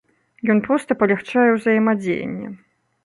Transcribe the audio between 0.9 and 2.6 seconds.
палягчае ўзаемадзеянне.